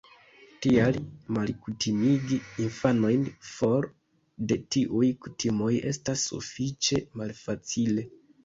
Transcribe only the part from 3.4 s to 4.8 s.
for de